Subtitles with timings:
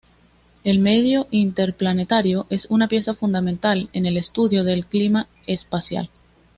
[0.63, 6.09] El medio interplanetario es una pieza fundamental en el estudio del clima espacial.